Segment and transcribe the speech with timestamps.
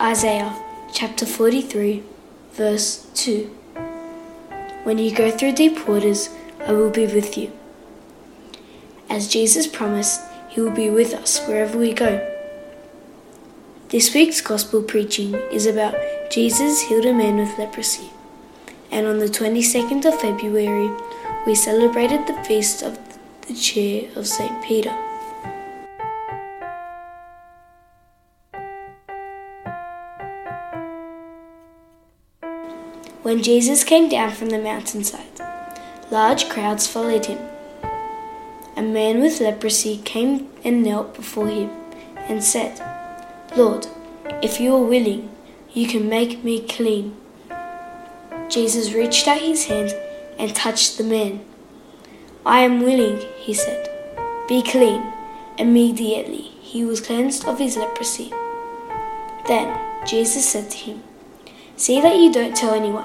[0.00, 0.54] Isaiah
[0.92, 2.02] chapter 43,
[2.52, 3.44] verse 2.
[4.82, 6.28] When you go through deep waters,
[6.66, 7.50] I will be with you.
[9.08, 10.20] As Jesus promised,
[10.50, 12.20] He will be with us wherever we go.
[13.88, 15.94] This week's gospel preaching is about
[16.30, 18.10] Jesus healed a man with leprosy.
[18.90, 20.94] And on the 22nd of February,
[21.46, 22.98] we celebrated the feast of
[23.48, 24.62] the chair of St.
[24.62, 24.94] Peter.
[33.26, 35.40] When Jesus came down from the mountainside,
[36.12, 37.40] large crowds followed him.
[38.76, 41.70] A man with leprosy came and knelt before him
[42.28, 42.80] and said,
[43.56, 43.88] Lord,
[44.42, 45.28] if you are willing,
[45.72, 47.16] you can make me clean.
[48.48, 49.92] Jesus reached out his hand
[50.38, 51.44] and touched the man.
[52.46, 53.90] I am willing, he said.
[54.46, 55.02] Be clean.
[55.58, 58.30] Immediately he was cleansed of his leprosy.
[59.48, 61.02] Then Jesus said to him,
[61.78, 63.04] See that you don't tell anyone,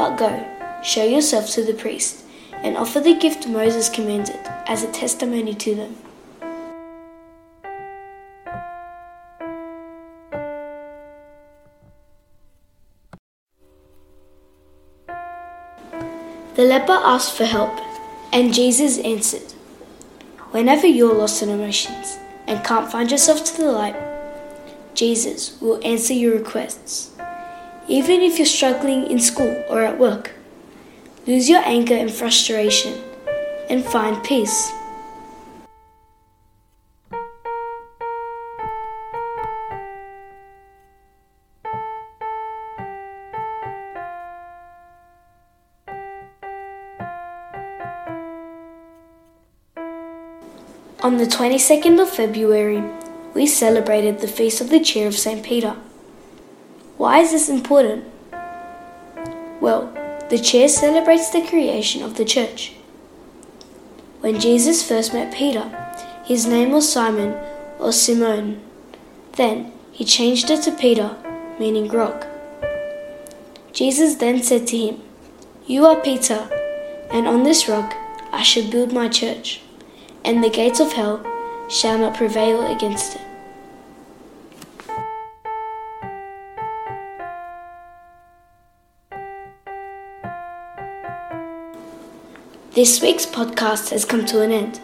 [0.00, 4.90] but go, show yourself to the priest, and offer the gift Moses commanded as a
[4.90, 5.94] testimony to them.
[16.54, 17.78] The leper asked for help,
[18.32, 19.52] and Jesus answered.
[20.52, 23.96] Whenever you're lost in emotions and can't find yourself to the light,
[24.94, 27.19] Jesus will answer your requests.
[27.90, 30.30] Even if you're struggling in school or at work,
[31.26, 33.02] lose your anger and frustration
[33.68, 34.70] and find peace.
[51.02, 52.84] On the 22nd of February,
[53.34, 55.42] we celebrated the Feast of the Chair of St.
[55.42, 55.74] Peter.
[57.00, 58.04] Why is this important?
[59.58, 59.90] Well,
[60.28, 62.74] the chair celebrates the creation of the church.
[64.20, 65.64] When Jesus first met Peter,
[66.26, 67.34] his name was Simon
[67.78, 68.60] or Simone.
[69.32, 71.16] Then he changed it to Peter,
[71.58, 72.26] meaning rock.
[73.72, 75.00] Jesus then said to him,
[75.66, 76.50] You are Peter,
[77.10, 77.94] and on this rock
[78.30, 79.62] I shall build my church
[80.22, 81.24] and the gates of hell
[81.70, 83.29] shall not prevail against it.
[92.72, 94.80] This week's podcast has come to an end.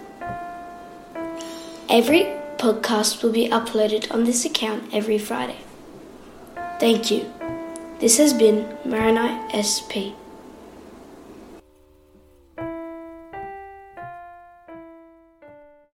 [1.89, 2.25] Every
[2.59, 5.59] podcast will be uploaded on this account every Friday.
[6.81, 7.33] Thank you.
[8.01, 10.19] This has been Maronite SP.